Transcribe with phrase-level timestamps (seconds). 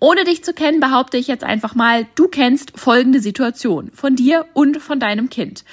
[0.00, 4.46] Ohne dich zu kennen, behaupte ich jetzt einfach mal, du kennst folgende Situation von dir
[4.52, 5.64] und von deinem Kind.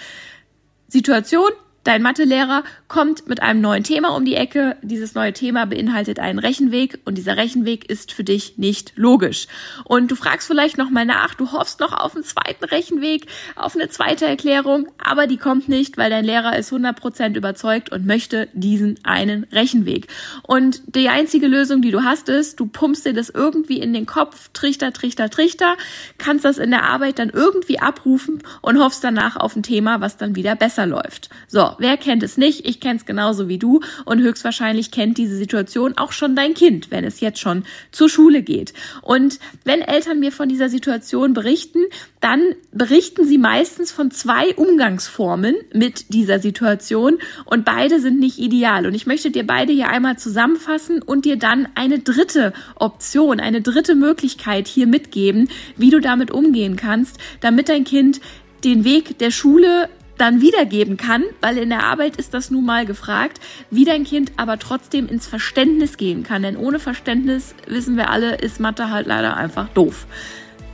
[0.87, 1.51] Situation,
[1.83, 4.77] Dein Mathelehrer kommt mit einem neuen Thema um die Ecke.
[4.83, 9.47] Dieses neue Thema beinhaltet einen Rechenweg und dieser Rechenweg ist für dich nicht logisch.
[9.85, 13.25] Und du fragst vielleicht nochmal nach, du hoffst noch auf einen zweiten Rechenweg,
[13.55, 18.05] auf eine zweite Erklärung, aber die kommt nicht, weil dein Lehrer ist 100% überzeugt und
[18.05, 20.05] möchte diesen einen Rechenweg.
[20.43, 24.05] Und die einzige Lösung, die du hast, ist, du pumpst dir das irgendwie in den
[24.05, 25.77] Kopf, Trichter, Trichter, Trichter,
[26.19, 30.17] kannst das in der Arbeit dann irgendwie abrufen und hoffst danach auf ein Thema, was
[30.17, 31.31] dann wieder besser läuft.
[31.47, 32.67] So, wer kennt es nicht?
[32.67, 36.91] Ich kenne es genauso wie du und höchstwahrscheinlich kennt diese Situation auch schon dein Kind,
[36.91, 38.73] wenn es jetzt schon zur Schule geht.
[39.01, 41.79] Und wenn Eltern mir von dieser Situation berichten,
[42.19, 48.85] dann berichten sie meistens von zwei Umgangsformen mit dieser Situation und beide sind nicht ideal.
[48.85, 53.61] Und ich möchte dir beide hier einmal zusammenfassen und dir dann eine dritte Option, eine
[53.61, 58.21] dritte Möglichkeit hier mitgeben, wie du damit umgehen kannst, damit dein Kind
[58.63, 59.89] den Weg der Schule
[60.21, 63.41] dann wiedergeben kann, weil in der Arbeit ist das nun mal gefragt,
[63.71, 66.43] wie dein Kind aber trotzdem ins Verständnis gehen kann.
[66.43, 70.05] Denn ohne Verständnis, wissen wir alle, ist Mathe halt leider einfach doof.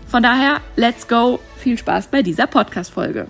[0.07, 1.39] Von daher, let's go.
[1.57, 3.27] Viel Spaß bei dieser Podcast-Folge.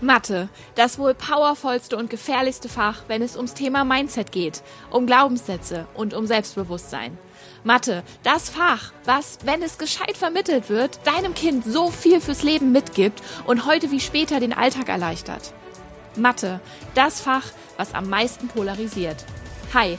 [0.00, 5.86] Mathe, das wohl powervollste und gefährlichste Fach, wenn es ums Thema Mindset geht, um Glaubenssätze
[5.94, 7.16] und um Selbstbewusstsein.
[7.62, 12.72] Mathe, das Fach, was, wenn es gescheit vermittelt wird, deinem Kind so viel fürs Leben
[12.72, 15.52] mitgibt und heute wie später den Alltag erleichtert.
[16.16, 16.60] Mathe,
[16.94, 17.44] das Fach,
[17.76, 19.24] was am meisten polarisiert.
[19.74, 19.98] Hi,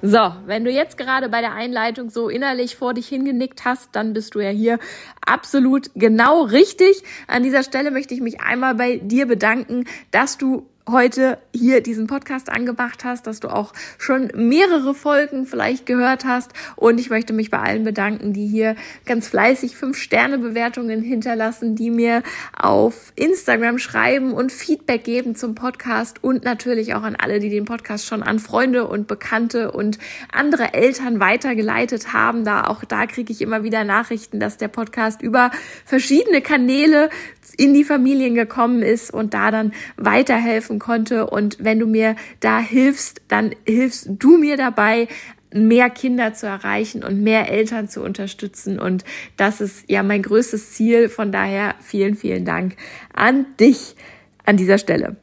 [0.00, 4.12] So, wenn du jetzt gerade bei der Einleitung so innerlich vor dich hingenickt hast, dann
[4.12, 4.78] bist du ja hier
[5.26, 7.02] absolut genau richtig.
[7.26, 12.06] An dieser Stelle möchte ich mich einmal bei dir bedanken, dass du heute hier diesen
[12.06, 16.52] Podcast angemacht hast, dass du auch schon mehrere Folgen vielleicht gehört hast.
[16.76, 18.76] Und ich möchte mich bei allen bedanken, die hier
[19.06, 22.22] ganz fleißig fünf Sterne Bewertungen hinterlassen, die mir
[22.56, 27.64] auf Instagram schreiben und Feedback geben zum Podcast und natürlich auch an alle, die den
[27.64, 29.98] Podcast schon an Freunde und Bekannte und
[30.32, 32.44] andere Eltern weitergeleitet haben.
[32.44, 35.50] Da auch da kriege ich immer wieder Nachrichten, dass der Podcast über
[35.84, 37.10] verschiedene Kanäle
[37.58, 41.26] in die Familien gekommen ist und da dann weiterhelfen konnte.
[41.26, 45.08] Und wenn du mir da hilfst, dann hilfst du mir dabei,
[45.52, 48.78] mehr Kinder zu erreichen und mehr Eltern zu unterstützen.
[48.78, 49.04] Und
[49.36, 51.08] das ist ja mein größtes Ziel.
[51.08, 52.76] Von daher vielen, vielen Dank
[53.12, 53.96] an dich
[54.44, 55.16] an dieser Stelle.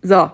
[0.00, 0.30] So.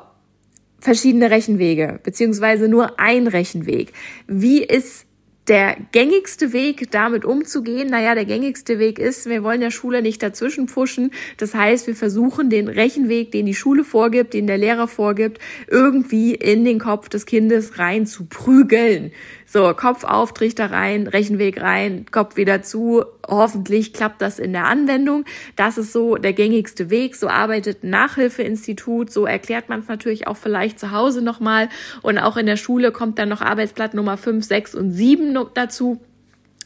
[0.82, 3.92] Verschiedene Rechenwege, beziehungsweise nur ein Rechenweg.
[4.26, 5.04] Wie ist
[5.50, 10.22] der gängigste Weg, damit umzugehen, naja, der gängigste Weg ist, wir wollen der Schule nicht
[10.22, 11.10] dazwischen pfuschen.
[11.38, 16.36] Das heißt, wir versuchen den Rechenweg, den die Schule vorgibt, den der Lehrer vorgibt, irgendwie
[16.36, 19.10] in den Kopf des Kindes rein zu prügeln.
[19.52, 23.04] So, Kopf auf, Trichter rein, Rechenweg rein, Kopf wieder zu.
[23.26, 25.24] Hoffentlich klappt das in der Anwendung.
[25.56, 27.16] Das ist so der gängigste Weg.
[27.16, 29.10] So arbeitet ein Nachhilfeinstitut.
[29.10, 31.68] So erklärt man es natürlich auch vielleicht zu Hause nochmal.
[32.00, 36.00] Und auch in der Schule kommt dann noch Arbeitsblatt Nummer 5, 6 und 7 dazu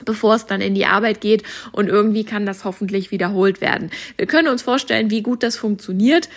[0.05, 3.91] bevor es dann in die Arbeit geht und irgendwie kann das hoffentlich wiederholt werden.
[4.17, 6.29] Wir können uns vorstellen, wie gut das funktioniert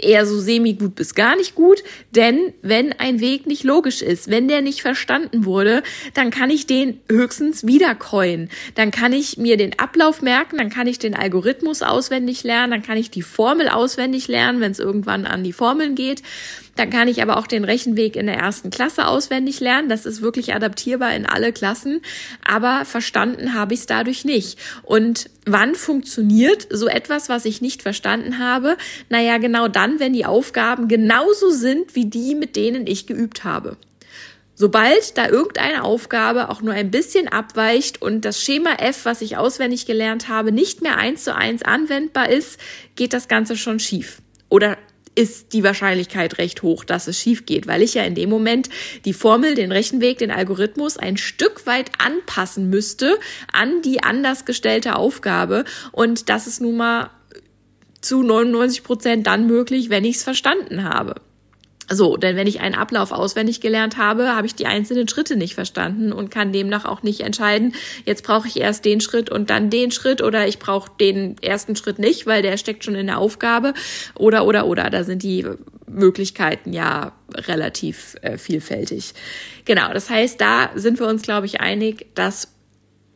[0.00, 4.30] eher so semi gut bis gar nicht gut, denn wenn ein Weg nicht logisch ist,
[4.30, 5.82] wenn der nicht verstanden wurde,
[6.14, 8.48] dann kann ich den höchstens wiedercoin.
[8.74, 12.82] Dann kann ich mir den Ablauf merken, dann kann ich den Algorithmus auswendig lernen, dann
[12.82, 16.22] kann ich die Formel auswendig lernen, wenn es irgendwann an die Formeln geht.
[16.76, 19.88] Dann kann ich aber auch den Rechenweg in der ersten Klasse auswendig lernen.
[19.88, 22.02] Das ist wirklich adaptierbar in alle Klassen.
[22.44, 24.58] Aber verstanden habe ich es dadurch nicht.
[24.82, 28.76] Und wann funktioniert so etwas, was ich nicht verstanden habe?
[29.08, 33.76] Naja, genau dann, wenn die Aufgaben genauso sind wie die, mit denen ich geübt habe.
[34.58, 39.36] Sobald da irgendeine Aufgabe auch nur ein bisschen abweicht und das Schema F, was ich
[39.36, 42.58] auswendig gelernt habe, nicht mehr eins zu eins anwendbar ist,
[42.94, 44.22] geht das Ganze schon schief.
[44.48, 44.78] Oder
[45.16, 48.68] ist die Wahrscheinlichkeit recht hoch, dass es schief geht, weil ich ja in dem Moment
[49.04, 53.18] die Formel, den Rechenweg, den Algorithmus ein Stück weit anpassen müsste
[53.52, 55.64] an die anders gestellte Aufgabe.
[55.90, 57.10] Und das ist nun mal
[58.06, 61.16] zu 99 Prozent dann möglich, wenn ich es verstanden habe.
[61.88, 65.54] So, denn wenn ich einen Ablauf auswendig gelernt habe, habe ich die einzelnen Schritte nicht
[65.54, 67.74] verstanden und kann demnach auch nicht entscheiden,
[68.04, 71.76] jetzt brauche ich erst den Schritt und dann den Schritt oder ich brauche den ersten
[71.76, 73.72] Schritt nicht, weil der steckt schon in der Aufgabe
[74.16, 74.90] oder oder oder.
[74.90, 75.46] Da sind die
[75.86, 79.14] Möglichkeiten ja relativ äh, vielfältig.
[79.64, 82.55] Genau, das heißt, da sind wir uns, glaube ich, einig, dass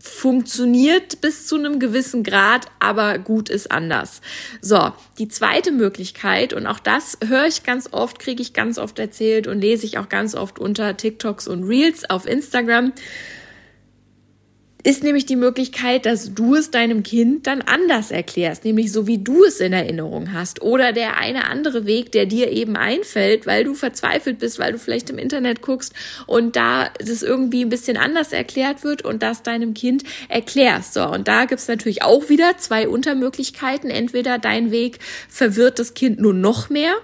[0.00, 4.22] funktioniert bis zu einem gewissen Grad, aber gut ist anders.
[4.62, 8.98] So, die zweite Möglichkeit, und auch das höre ich ganz oft, kriege ich ganz oft
[8.98, 12.92] erzählt und lese ich auch ganz oft unter TikToks und Reels auf Instagram
[14.82, 19.18] ist nämlich die Möglichkeit, dass du es deinem Kind dann anders erklärst, nämlich so wie
[19.18, 23.64] du es in Erinnerung hast oder der eine andere Weg, der dir eben einfällt, weil
[23.64, 25.92] du verzweifelt bist, weil du vielleicht im Internet guckst
[26.26, 30.94] und da das irgendwie ein bisschen anders erklärt wird und das deinem Kind erklärst.
[30.94, 33.90] So, und da gibt's natürlich auch wieder zwei Untermöglichkeiten.
[33.90, 34.98] Entweder dein Weg
[35.28, 36.94] verwirrt das Kind nur noch mehr,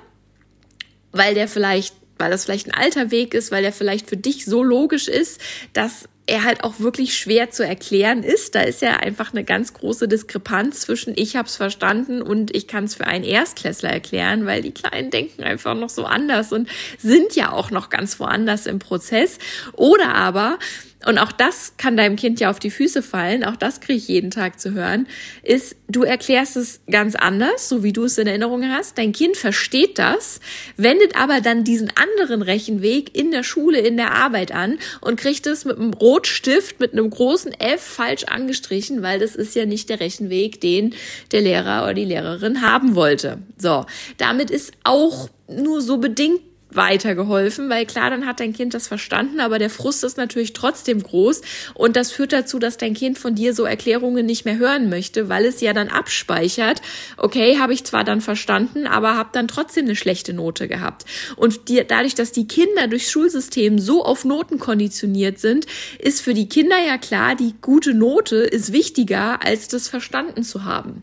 [1.12, 4.46] weil der vielleicht weil das vielleicht ein alter Weg ist, weil der vielleicht für dich
[4.46, 5.38] so logisch ist,
[5.74, 8.54] dass er halt auch wirklich schwer zu erklären ist.
[8.54, 12.66] Da ist ja einfach eine ganz große Diskrepanz zwischen ich habe es verstanden und ich
[12.66, 16.68] kann es für einen Erstklässler erklären, weil die Kleinen denken einfach noch so anders und
[16.98, 19.38] sind ja auch noch ganz woanders im Prozess.
[19.74, 20.58] Oder aber
[21.06, 24.08] und auch das kann deinem Kind ja auf die Füße fallen, auch das kriege ich
[24.08, 25.06] jeden Tag zu hören,
[25.44, 28.98] ist, du erklärst es ganz anders, so wie du es in Erinnerung hast.
[28.98, 30.40] Dein Kind versteht das,
[30.76, 35.46] wendet aber dann diesen anderen Rechenweg in der Schule, in der Arbeit an und kriegt
[35.46, 39.88] es mit einem Rotstift, mit einem großen F falsch angestrichen, weil das ist ja nicht
[39.88, 40.92] der Rechenweg, den
[41.30, 43.38] der Lehrer oder die Lehrerin haben wollte.
[43.58, 43.86] So,
[44.18, 49.40] damit ist auch nur so bedingt weitergeholfen, weil klar, dann hat dein Kind das verstanden,
[49.40, 51.42] aber der Frust ist natürlich trotzdem groß
[51.74, 55.28] und das führt dazu, dass dein Kind von dir so Erklärungen nicht mehr hören möchte,
[55.28, 56.82] weil es ja dann abspeichert,
[57.16, 61.04] okay, habe ich zwar dann verstanden, aber habe dann trotzdem eine schlechte Note gehabt.
[61.36, 65.66] Und die, dadurch, dass die Kinder durchs Schulsystem so auf Noten konditioniert sind,
[65.98, 70.64] ist für die Kinder ja klar, die gute Note ist wichtiger, als das verstanden zu
[70.64, 71.02] haben.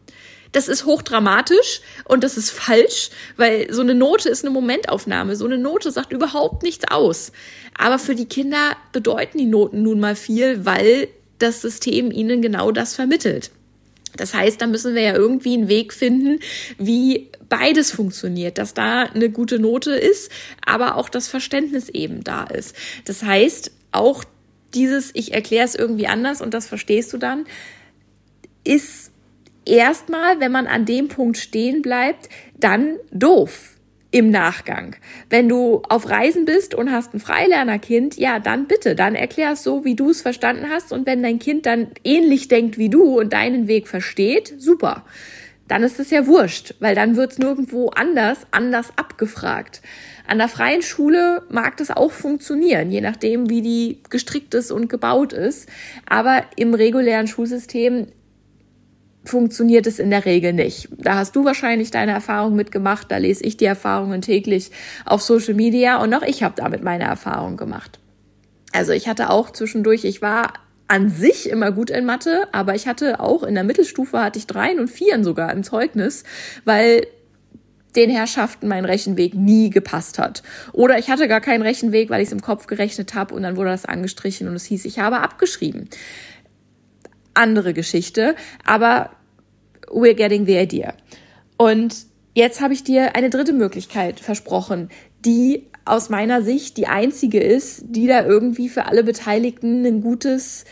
[0.54, 5.36] Das ist hochdramatisch und das ist falsch, weil so eine Note ist eine Momentaufnahme.
[5.36, 7.34] So eine Note sagt überhaupt nichts aus.
[7.78, 11.10] Aber für die Kinder bedeuten die Noten nun mal viel, weil
[11.40, 13.52] das System ihnen genau das vermittelt.
[14.16, 16.40] Das heißt, da müssen wir ja irgendwie einen Weg finden,
[16.78, 20.32] wie beides funktioniert, dass da eine gute Note ist,
[20.66, 22.76] aber auch das Verständnis eben da ist.
[23.06, 24.24] Das heißt, auch
[24.74, 27.46] dieses, ich erkläre es irgendwie anders und das verstehst du dann,
[28.64, 29.03] ist
[29.66, 32.30] erstmal, wenn man an dem Punkt stehen bleibt,
[32.60, 33.74] dann doof
[34.14, 34.96] im Nachgang.
[35.32, 39.64] Wenn du auf Reisen bist und hast ein Freilernerkind, ja, dann bitte, dann erklär es
[39.64, 40.94] so, wie du es verstanden hast.
[40.94, 45.04] Und wenn dein Kind dann ähnlich denkt wie du und deinen Weg versteht, super.
[45.68, 49.82] Dann ist es ja wurscht, weil dann wird es nirgendwo anders, anders abgefragt.
[50.28, 54.90] An der freien Schule mag das auch funktionieren, je nachdem, wie die gestrickt ist und
[54.90, 55.68] gebaut ist.
[56.08, 58.08] Aber im regulären Schulsystem
[59.26, 60.90] funktioniert es in der Regel nicht.
[60.98, 64.72] Da hast du wahrscheinlich deine Erfahrungen mitgemacht, da lese ich die Erfahrungen täglich
[65.06, 68.00] auf Social Media und auch ich habe damit meine Erfahrungen gemacht.
[68.72, 70.54] Also ich hatte auch zwischendurch, ich war
[70.88, 74.48] an sich immer gut in Mathe, aber ich hatte auch in der Mittelstufe hatte ich
[74.48, 76.24] Dreien und Vieren sogar im Zeugnis,
[76.66, 77.08] weil
[77.96, 80.42] den Herrschaften mein Rechenweg nie gepasst hat.
[80.72, 83.56] Oder ich hatte gar keinen Rechenweg, weil ich es im Kopf gerechnet habe und dann
[83.56, 85.88] wurde das angestrichen und es hieß, ich habe abgeschrieben
[87.34, 89.12] andere Geschichte, aber
[89.94, 90.94] we're getting the idea.
[91.58, 91.96] Und
[92.34, 94.90] jetzt habe ich dir eine dritte Möglichkeit versprochen,
[95.26, 100.66] die aus meiner Sicht die einzige ist, die da irgendwie für alle Beteiligten ein gutes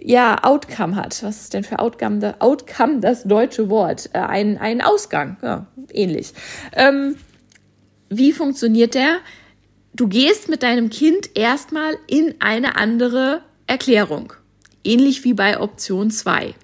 [0.00, 1.22] ja, Outcome hat.
[1.22, 4.10] Was ist denn für Outcome, Outcome das deutsche Wort?
[4.12, 6.32] Äh, ein, ein Ausgang, ja, ähnlich.
[6.72, 7.16] Ähm,
[8.08, 9.18] wie funktioniert der?
[9.94, 14.32] Du gehst mit deinem Kind erstmal in eine andere Erklärung.
[14.84, 16.54] Ähnlich wie bei Option 2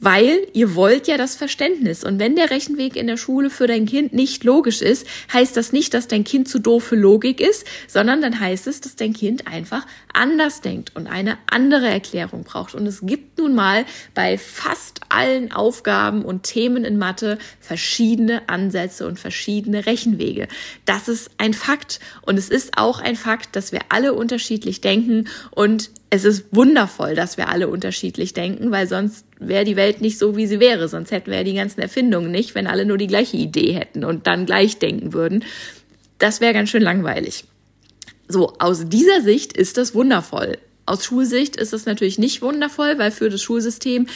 [0.00, 2.04] weil ihr wollt ja das Verständnis.
[2.04, 5.72] Und wenn der Rechenweg in der Schule für dein Kind nicht logisch ist, heißt das
[5.72, 9.12] nicht, dass dein Kind zu doof für Logik ist, sondern dann heißt es, dass dein
[9.12, 12.74] Kind einfach anders denkt und eine andere Erklärung braucht.
[12.74, 19.06] Und es gibt nun mal bei fast allen Aufgaben und Themen in Mathe verschiedene Ansätze
[19.06, 20.48] und verschiedene Rechenwege.
[20.84, 22.00] Das ist ein Fakt.
[22.22, 27.14] Und es ist auch ein Fakt, dass wir alle unterschiedlich denken und es ist wundervoll,
[27.14, 30.88] dass wir alle unterschiedlich denken, weil sonst wäre die Welt nicht so, wie sie wäre.
[30.88, 34.04] Sonst hätten wir ja die ganzen Erfindungen nicht, wenn alle nur die gleiche Idee hätten
[34.04, 35.44] und dann gleich denken würden.
[36.18, 37.44] Das wäre ganz schön langweilig.
[38.26, 40.58] So, aus dieser Sicht ist das wundervoll.
[40.86, 44.06] Aus Schulsicht ist das natürlich nicht wundervoll, weil für das Schulsystem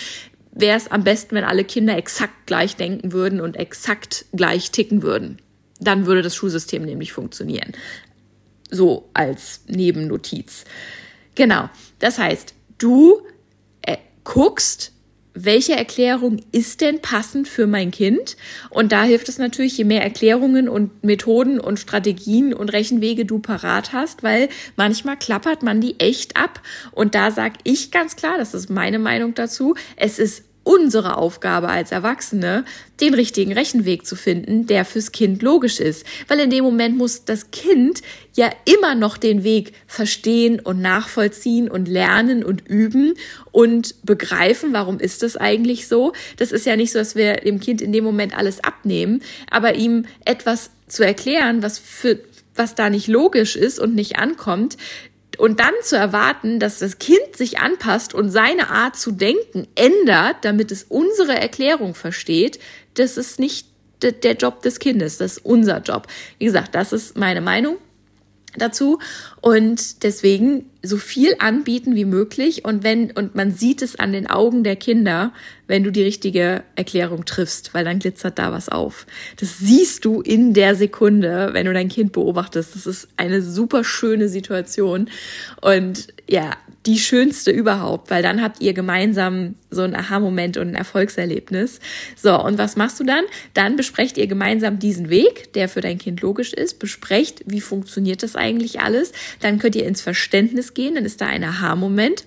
[0.53, 5.03] wäre es am besten, wenn alle Kinder exakt gleich denken würden und exakt gleich ticken
[5.03, 5.39] würden.
[5.81, 7.73] Dann würde das Schulsystem nämlich funktionieren.
[8.71, 10.65] So als Nebennotiz.
[11.35, 11.69] Genau.
[11.99, 13.23] Das heißt, du
[13.83, 14.93] äh, guckst,
[15.35, 18.37] welche Erklärung ist denn passend für mein Kind?
[18.71, 23.39] Und da hilft es natürlich, je mehr Erklärungen und Methoden und Strategien und Rechenwege du
[23.39, 26.61] parat hast, weil manchmal klappert man die echt ab.
[26.91, 31.69] Und da sag ich ganz klar, das ist meine Meinung dazu, es ist unsere Aufgabe
[31.69, 32.64] als Erwachsene,
[33.00, 36.07] den richtigen Rechenweg zu finden, der fürs Kind logisch ist.
[36.28, 38.02] Weil in dem Moment muss das Kind
[38.35, 43.14] ja immer noch den Weg verstehen und nachvollziehen und lernen und üben
[43.50, 46.12] und begreifen, warum ist das eigentlich so.
[46.37, 49.75] Das ist ja nicht so, dass wir dem Kind in dem Moment alles abnehmen, aber
[49.75, 52.21] ihm etwas zu erklären, was für
[52.54, 54.76] was da nicht logisch ist und nicht ankommt,
[55.39, 60.37] und dann zu erwarten, dass das Kind sich anpasst und seine Art zu denken ändert,
[60.43, 62.59] damit es unsere Erklärung versteht,
[62.95, 63.67] das ist nicht
[64.03, 66.09] der Job des Kindes, das ist unser Job.
[66.39, 67.79] Wie gesagt, das ist meine Meinung
[68.57, 68.99] dazu
[69.41, 74.27] und deswegen so viel anbieten wie möglich und wenn und man sieht es an den
[74.27, 75.33] Augen der Kinder,
[75.67, 79.07] wenn du die richtige Erklärung triffst, weil dann glitzert da was auf.
[79.39, 82.75] Das siehst du in der Sekunde, wenn du dein Kind beobachtest.
[82.75, 85.09] Das ist eine super schöne Situation
[85.61, 90.75] und ja, die schönste überhaupt, weil dann habt ihr gemeinsam so ein Aha-Moment und ein
[90.75, 91.79] Erfolgserlebnis.
[92.17, 93.25] So, und was machst du dann?
[93.53, 98.23] Dann besprecht ihr gemeinsam diesen Weg, der für dein Kind logisch ist, besprecht, wie funktioniert
[98.23, 99.12] das eigentlich alles.
[99.41, 102.25] Dann könnt ihr ins Verständnis gehen, dann ist da ein Aha-Moment.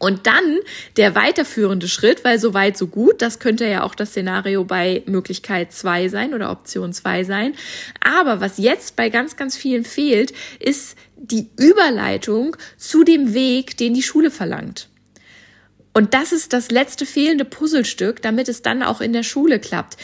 [0.00, 0.58] Und dann
[0.96, 5.04] der weiterführende Schritt, weil so weit, so gut, das könnte ja auch das Szenario bei
[5.06, 7.54] Möglichkeit zwei sein oder Option zwei sein.
[8.00, 13.94] Aber was jetzt bei ganz, ganz vielen fehlt, ist die Überleitung zu dem Weg, den
[13.94, 14.88] die Schule verlangt.
[15.94, 19.96] Und das ist das letzte fehlende Puzzlestück, damit es dann auch in der Schule klappt.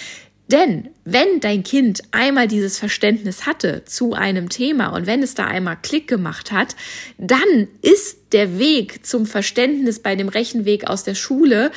[0.50, 5.44] Denn wenn dein Kind einmal dieses Verständnis hatte zu einem Thema und wenn es da
[5.44, 6.74] einmal Klick gemacht hat,
[7.18, 11.70] dann ist der Weg zum Verständnis bei dem Rechenweg aus der Schule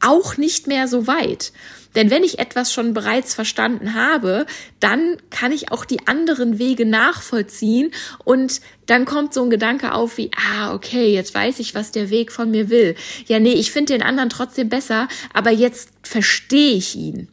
[0.00, 1.52] auch nicht mehr so weit.
[1.94, 4.46] Denn wenn ich etwas schon bereits verstanden habe,
[4.78, 7.90] dann kann ich auch die anderen Wege nachvollziehen
[8.24, 12.10] und dann kommt so ein Gedanke auf wie, ah, okay, jetzt weiß ich, was der
[12.10, 12.94] Weg von mir will.
[13.26, 17.28] Ja, nee, ich finde den anderen trotzdem besser, aber jetzt verstehe ich ihn.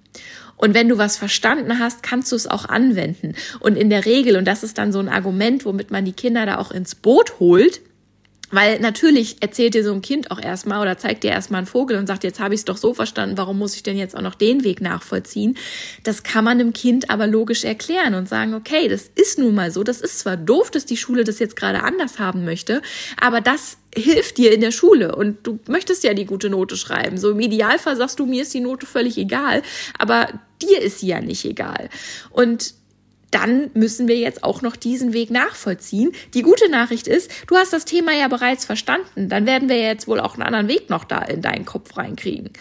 [0.58, 3.36] Und wenn du was verstanden hast, kannst du es auch anwenden.
[3.60, 6.46] Und in der Regel, und das ist dann so ein Argument, womit man die Kinder
[6.46, 7.82] da auch ins Boot holt,
[8.52, 11.98] weil natürlich erzählt dir so ein Kind auch erstmal oder zeigt dir erstmal einen Vogel
[11.98, 14.22] und sagt, jetzt habe ich es doch so verstanden, warum muss ich denn jetzt auch
[14.22, 15.58] noch den Weg nachvollziehen?
[16.04, 19.72] Das kann man einem Kind aber logisch erklären und sagen, okay, das ist nun mal
[19.72, 22.82] so, das ist zwar doof, dass die Schule das jetzt gerade anders haben möchte,
[23.20, 27.18] aber das hilft dir in der Schule und du möchtest ja die gute Note schreiben.
[27.18, 29.62] So im Idealfall sagst du, mir ist die Note völlig egal,
[29.98, 30.28] aber
[30.62, 31.90] dir ist sie ja nicht egal.
[32.30, 32.74] Und
[33.36, 36.14] dann müssen wir jetzt auch noch diesen Weg nachvollziehen.
[36.34, 39.28] Die gute Nachricht ist, du hast das Thema ja bereits verstanden.
[39.28, 42.52] Dann werden wir jetzt wohl auch einen anderen Weg noch da in deinen Kopf reinkriegen.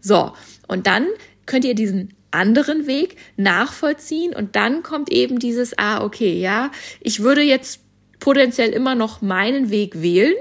[0.00, 0.32] So,
[0.66, 1.06] und dann
[1.46, 7.20] könnt ihr diesen anderen Weg nachvollziehen und dann kommt eben dieses, ah, okay, ja, ich
[7.20, 7.78] würde jetzt
[8.18, 10.34] potenziell immer noch meinen Weg wählen,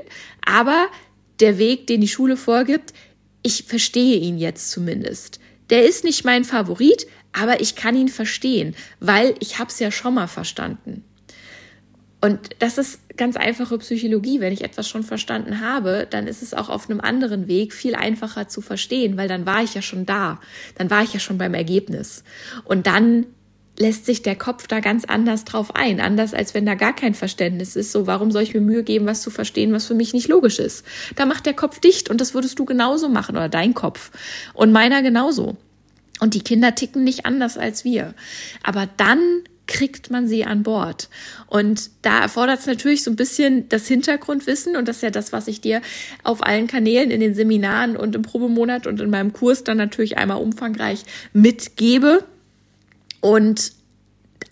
[0.44, 0.88] aber
[1.40, 2.94] der Weg, den die Schule vorgibt,
[3.44, 5.40] ich verstehe ihn jetzt zumindest.
[5.70, 9.92] Der ist nicht mein Favorit, aber ich kann ihn verstehen, weil ich habe es ja
[9.92, 11.04] schon mal verstanden.
[12.22, 14.40] Und das ist ganz einfache Psychologie.
[14.40, 17.96] Wenn ich etwas schon verstanden habe, dann ist es auch auf einem anderen Weg viel
[17.96, 20.40] einfacher zu verstehen, weil dann war ich ja schon da.
[20.78, 22.24] Dann war ich ja schon beim Ergebnis.
[22.64, 23.26] Und dann
[23.78, 26.00] lässt sich der Kopf da ganz anders drauf ein.
[26.00, 27.92] Anders als wenn da gar kein Verständnis ist.
[27.92, 30.60] So, warum soll ich mir Mühe geben, was zu verstehen, was für mich nicht logisch
[30.60, 30.86] ist?
[31.18, 34.12] Da macht der Kopf dicht und das würdest du genauso machen oder dein Kopf.
[34.54, 35.58] Und meiner genauso.
[36.24, 38.14] Und die Kinder ticken nicht anders als wir.
[38.64, 39.20] Aber dann
[39.68, 41.10] kriegt man sie an Bord.
[41.48, 45.34] Und da erfordert es natürlich so ein bisschen das Hintergrundwissen und das ist ja das,
[45.34, 45.82] was ich dir
[46.24, 50.18] auf allen Kanälen in den Seminaren und im Probemonat und in meinem Kurs dann natürlich
[50.18, 51.04] einmal umfangreich
[51.34, 52.24] mitgebe.
[53.20, 53.74] Und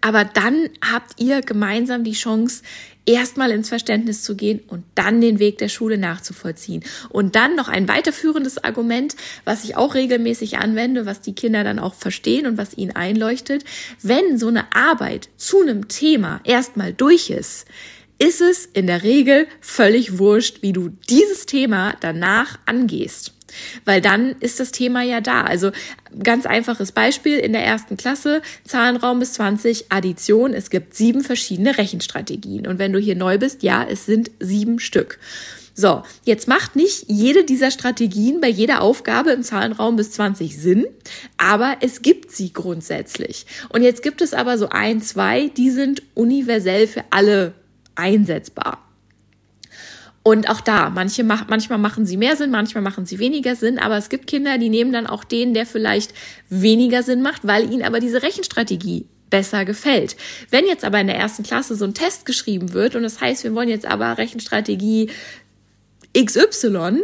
[0.01, 2.63] aber dann habt ihr gemeinsam die Chance,
[3.05, 6.83] erstmal ins Verständnis zu gehen und dann den Weg der Schule nachzuvollziehen.
[7.09, 11.79] Und dann noch ein weiterführendes Argument, was ich auch regelmäßig anwende, was die Kinder dann
[11.79, 13.63] auch verstehen und was ihnen einleuchtet.
[14.01, 17.65] Wenn so eine Arbeit zu einem Thema erstmal durch ist,
[18.19, 23.33] ist es in der Regel völlig wurscht, wie du dieses Thema danach angehst.
[23.85, 25.43] Weil dann ist das Thema ja da.
[25.43, 25.71] Also
[26.23, 30.53] ganz einfaches Beispiel in der ersten Klasse, Zahlenraum bis 20, Addition.
[30.53, 32.67] Es gibt sieben verschiedene Rechenstrategien.
[32.67, 35.19] Und wenn du hier neu bist, ja, es sind sieben Stück.
[35.73, 40.85] So, jetzt macht nicht jede dieser Strategien bei jeder Aufgabe im Zahlenraum bis 20 Sinn,
[41.37, 43.45] aber es gibt sie grundsätzlich.
[43.69, 47.53] Und jetzt gibt es aber so ein, zwei, die sind universell für alle
[47.95, 48.90] einsetzbar.
[50.23, 53.79] Und auch da, manche mach, manchmal machen sie mehr Sinn, manchmal machen sie weniger Sinn,
[53.79, 56.13] aber es gibt Kinder, die nehmen dann auch den, der vielleicht
[56.47, 60.15] weniger Sinn macht, weil ihnen aber diese Rechenstrategie besser gefällt.
[60.51, 63.43] Wenn jetzt aber in der ersten Klasse so ein Test geschrieben wird und das heißt,
[63.43, 65.09] wir wollen jetzt aber Rechenstrategie
[66.15, 67.03] XY,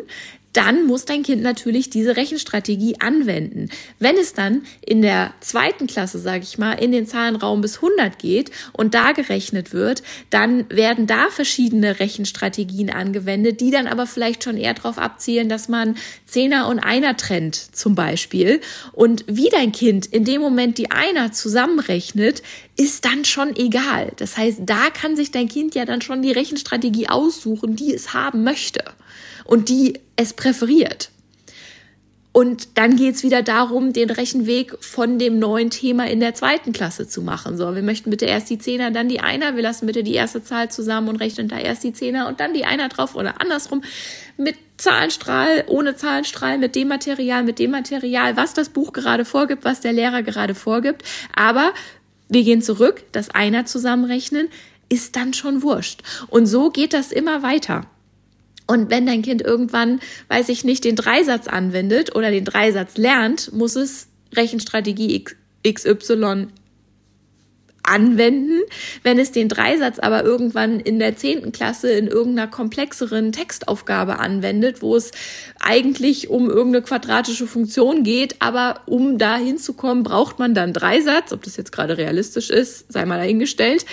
[0.58, 3.70] dann muss dein Kind natürlich diese Rechenstrategie anwenden.
[4.00, 8.18] Wenn es dann in der zweiten Klasse, sage ich mal, in den Zahlenraum bis 100
[8.18, 14.44] geht und da gerechnet wird, dann werden da verschiedene Rechenstrategien angewendet, die dann aber vielleicht
[14.44, 15.96] schon eher darauf abzielen, dass man
[16.26, 18.60] Zehner und Einer trennt zum Beispiel.
[18.94, 22.42] Und wie dein Kind in dem Moment die Einer zusammenrechnet,
[22.76, 24.12] ist dann schon egal.
[24.16, 28.16] Das heißt, da kann sich dein Kind ja dann schon die Rechenstrategie aussuchen, die es
[28.16, 28.84] haben möchte
[29.46, 31.10] und die es präferiert.
[32.38, 37.08] Und dann geht's wieder darum, den Rechenweg von dem neuen Thema in der zweiten Klasse
[37.08, 37.58] zu machen.
[37.58, 39.56] So, wir möchten bitte erst die Zehner, dann die Einer.
[39.56, 42.54] Wir lassen bitte die erste Zahl zusammen und rechnen da erst die Zehner und dann
[42.54, 43.82] die Einer drauf oder andersrum.
[44.38, 49.66] Mit Zahlenstrahl, ohne Zahlenstrahl, mit dem Material, mit dem Material, was das Buch gerade vorgibt,
[49.66, 51.02] was der Lehrer gerade vorgibt.
[51.36, 51.74] Aber
[52.30, 54.50] wir gehen zurück, das Einer zusammenrechnen,
[54.90, 56.04] ist dann schon wurscht.
[56.28, 57.88] Und so geht das immer weiter.
[58.68, 63.54] Und wenn dein Kind irgendwann, weiß ich nicht, den Dreisatz anwendet oder den Dreisatz lernt,
[63.54, 65.24] muss es Rechenstrategie
[65.66, 66.48] XY
[67.88, 68.62] anwenden.
[69.04, 74.82] Wenn es den Dreisatz aber irgendwann in der zehnten Klasse in irgendeiner komplexeren Textaufgabe anwendet,
[74.82, 75.12] wo es
[75.60, 81.32] eigentlich um irgendeine quadratische Funktion geht, aber um da hinzukommen, braucht man dann Dreisatz.
[81.32, 83.86] Ob das jetzt gerade realistisch ist, sei mal dahingestellt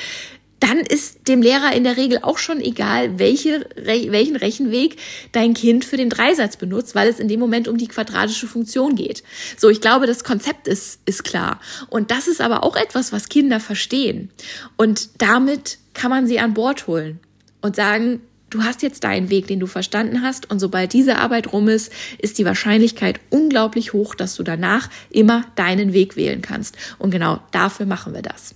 [0.65, 4.97] dann ist dem Lehrer in der Regel auch schon egal, welche, welchen Rechenweg
[5.33, 8.95] dein Kind für den Dreisatz benutzt, weil es in dem Moment um die quadratische Funktion
[8.95, 9.23] geht.
[9.59, 11.61] So, ich glaube, das Konzept ist, ist klar.
[11.91, 14.31] Und das ist aber auch etwas, was Kinder verstehen.
[14.79, 17.21] Und damit kann man sie an Bord holen
[17.61, 20.51] und sagen, du hast jetzt deinen Weg, den du verstanden hast.
[20.51, 25.45] Und sobald diese Arbeit rum ist, ist die Wahrscheinlichkeit unglaublich hoch, dass du danach immer
[25.57, 26.77] deinen Weg wählen kannst.
[26.99, 28.55] Und genau dafür machen wir das.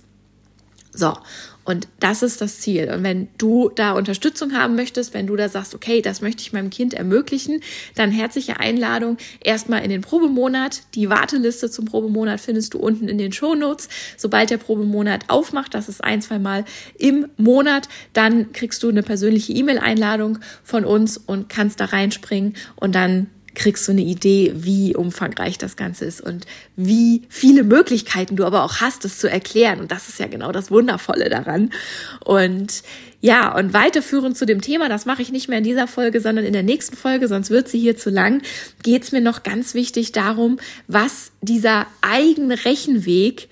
[0.91, 1.15] So,
[1.69, 2.91] und das ist das Ziel.
[2.91, 6.51] Und wenn du da Unterstützung haben möchtest, wenn du da sagst, okay, das möchte ich
[6.51, 7.61] meinem Kind ermöglichen,
[7.93, 10.81] dann herzliche Einladung erstmal in den Probemonat.
[10.95, 13.87] Die Warteliste zum Probemonat findest du unten in den Shownotes.
[14.17, 16.65] Sobald der Probemonat aufmacht, das ist ein, zwei Mal
[16.97, 22.95] im Monat, dann kriegst du eine persönliche E-Mail-Einladung von uns und kannst da reinspringen und
[22.95, 28.45] dann kriegst du eine Idee, wie umfangreich das Ganze ist und wie viele Möglichkeiten du
[28.45, 29.79] aber auch hast, es zu erklären.
[29.79, 31.71] Und das ist ja genau das Wundervolle daran.
[32.23, 32.83] Und
[33.21, 36.45] ja, und weiterführend zu dem Thema, das mache ich nicht mehr in dieser Folge, sondern
[36.45, 38.41] in der nächsten Folge, sonst wird sie hier zu lang,
[38.81, 40.57] geht es mir noch ganz wichtig darum,
[40.87, 43.49] was dieser eigene Rechenweg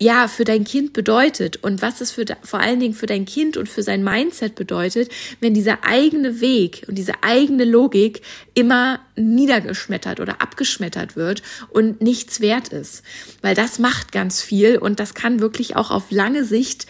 [0.00, 3.56] ja, für dein Kind bedeutet und was es für, vor allen Dingen für dein Kind
[3.56, 8.22] und für sein Mindset bedeutet, wenn dieser eigene Weg und diese eigene Logik
[8.54, 13.04] immer niedergeschmettert oder abgeschmettert wird und nichts wert ist.
[13.40, 16.86] Weil das macht ganz viel und das kann wirklich auch auf lange Sicht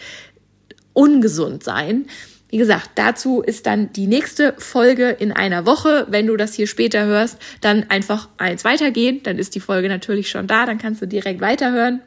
[0.93, 2.07] ungesund sein.
[2.49, 6.07] Wie gesagt, dazu ist dann die nächste Folge in einer Woche.
[6.09, 9.21] Wenn du das hier später hörst, dann einfach eins weitergehen.
[9.23, 10.65] Dann ist die Folge natürlich schon da.
[10.65, 12.01] Dann kannst du direkt weiterhören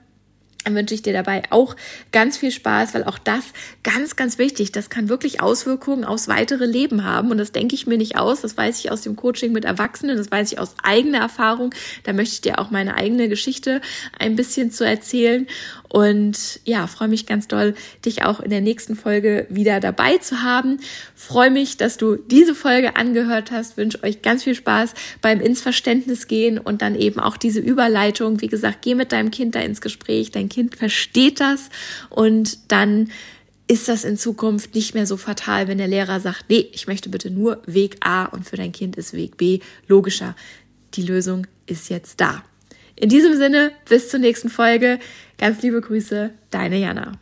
[0.74, 1.76] wünsche ich dir dabei auch
[2.12, 3.44] ganz viel Spaß, weil auch das
[3.82, 7.30] ganz, ganz wichtig, das kann wirklich Auswirkungen aufs weitere Leben haben.
[7.30, 10.16] Und das denke ich mir nicht aus, das weiß ich aus dem Coaching mit Erwachsenen,
[10.16, 11.74] das weiß ich aus eigener Erfahrung.
[12.04, 13.80] Da möchte ich dir auch meine eigene Geschichte
[14.18, 15.46] ein bisschen zu erzählen.
[15.88, 17.74] Und ja, freue mich ganz doll,
[18.04, 20.80] dich auch in der nächsten Folge wieder dabei zu haben.
[21.14, 23.76] Freue mich, dass du diese Folge angehört hast.
[23.76, 28.40] Wünsche euch ganz viel Spaß beim ins Verständnis gehen und dann eben auch diese Überleitung.
[28.42, 30.30] Wie gesagt, geh mit deinem Kind da ins Gespräch.
[30.30, 31.70] Dein Kind versteht das
[32.10, 33.08] und dann
[33.66, 37.10] ist das in Zukunft nicht mehr so fatal, wenn der Lehrer sagt, nee, ich möchte
[37.10, 40.34] bitte nur Weg A und für dein Kind ist Weg B logischer.
[40.94, 42.42] Die Lösung ist jetzt da.
[42.96, 44.98] In diesem Sinne, bis zur nächsten Folge.
[45.38, 47.12] Ganz liebe Grüße, deine Jana.